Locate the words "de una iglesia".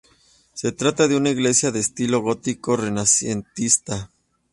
1.07-1.69